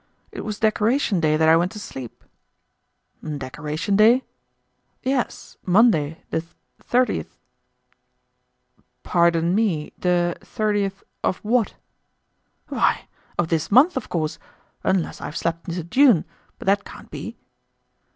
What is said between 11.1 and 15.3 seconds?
of what?" "Why, of this month, of course, unless I